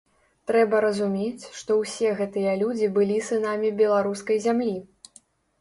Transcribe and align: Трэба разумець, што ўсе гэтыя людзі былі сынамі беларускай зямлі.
Трэба 0.51 0.79
разумець, 0.85 1.43
што 1.59 1.77
ўсе 1.81 2.13
гэтыя 2.21 2.55
людзі 2.63 2.87
былі 2.97 3.21
сынамі 3.29 3.73
беларускай 3.83 4.37
зямлі. 4.49 4.75